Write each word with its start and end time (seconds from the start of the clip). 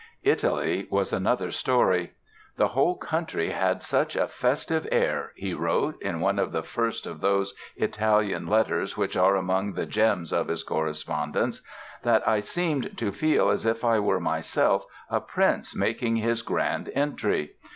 Italy 0.23 0.87
was 0.89 1.13
another 1.13 1.51
story. 1.51 2.13
"The 2.57 2.69
whole 2.69 2.95
country 2.97 3.51
had 3.51 3.83
such 3.83 4.15
a 4.15 4.27
festive 4.27 4.87
air", 4.91 5.31
he 5.35 5.53
wrote 5.53 6.01
in 6.01 6.19
one 6.21 6.39
of 6.39 6.51
the 6.51 6.63
first 6.63 7.05
of 7.05 7.21
those 7.21 7.53
Italian 7.75 8.47
letters 8.47 8.97
which 8.97 9.15
are 9.15 9.35
among 9.35 9.73
the 9.73 9.85
gems 9.85 10.33
of 10.33 10.47
his 10.47 10.63
correspondence, 10.63 11.61
"that 12.01 12.27
I 12.27 12.39
seemed 12.39 12.97
to 12.97 13.11
feel 13.11 13.51
as 13.51 13.63
if 13.63 13.85
I 13.85 13.99
were 13.99 14.19
myself 14.19 14.87
a 15.07 15.21
prince 15.21 15.75
making 15.75 16.15
his 16.15 16.41
grand 16.41 16.89
entry". 16.95 17.53